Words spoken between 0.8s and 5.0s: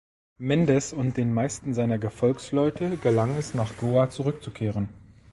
und den meisten seiner Gefolgsleute gelang es, nach Goa zurückzukehren.